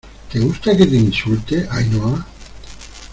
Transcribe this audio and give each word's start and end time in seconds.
¿te 0.31 0.39
gusta 0.39 0.75
que 0.75 0.87
te 0.87 0.95
insulte, 0.95 1.67
Ainhoa? 1.69 2.25